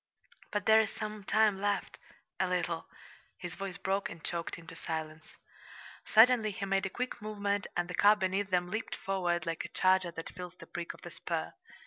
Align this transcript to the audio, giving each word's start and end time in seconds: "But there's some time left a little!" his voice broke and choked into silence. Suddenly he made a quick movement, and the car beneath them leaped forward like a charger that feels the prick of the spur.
"But 0.51 0.65
there's 0.65 0.89
some 0.91 1.23
time 1.23 1.61
left 1.61 1.99
a 2.39 2.47
little!" 2.47 2.87
his 3.37 3.53
voice 3.53 3.77
broke 3.77 4.09
and 4.09 4.23
choked 4.23 4.57
into 4.57 4.75
silence. 4.75 5.37
Suddenly 6.05 6.49
he 6.49 6.65
made 6.65 6.87
a 6.87 6.89
quick 6.89 7.21
movement, 7.21 7.67
and 7.77 7.87
the 7.87 7.93
car 7.93 8.15
beneath 8.15 8.49
them 8.49 8.71
leaped 8.71 8.95
forward 8.95 9.45
like 9.45 9.63
a 9.63 9.67
charger 9.69 10.09
that 10.09 10.29
feels 10.33 10.55
the 10.55 10.65
prick 10.65 10.95
of 10.95 11.03
the 11.03 11.11
spur. 11.11 11.53